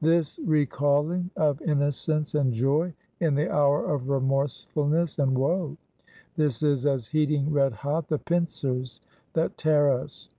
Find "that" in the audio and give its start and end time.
9.34-9.58